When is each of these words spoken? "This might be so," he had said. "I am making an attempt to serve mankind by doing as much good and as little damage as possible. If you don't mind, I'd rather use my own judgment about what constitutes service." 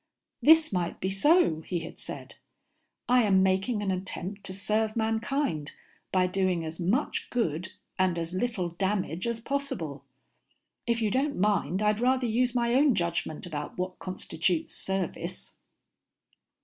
"This 0.41 0.73
might 0.73 0.99
be 0.99 1.11
so," 1.11 1.61
he 1.61 1.81
had 1.81 1.99
said. 1.99 2.33
"I 3.07 3.21
am 3.21 3.43
making 3.43 3.83
an 3.83 3.91
attempt 3.91 4.43
to 4.45 4.51
serve 4.53 4.95
mankind 4.95 5.73
by 6.11 6.25
doing 6.25 6.65
as 6.65 6.79
much 6.79 7.29
good 7.29 7.73
and 7.99 8.17
as 8.17 8.33
little 8.33 8.69
damage 8.69 9.27
as 9.27 9.39
possible. 9.39 10.03
If 10.87 11.03
you 11.03 11.11
don't 11.11 11.37
mind, 11.37 11.83
I'd 11.83 11.99
rather 11.99 12.25
use 12.25 12.55
my 12.55 12.73
own 12.73 12.95
judgment 12.95 13.45
about 13.45 13.77
what 13.77 13.99
constitutes 13.99 14.73
service." 14.73 15.53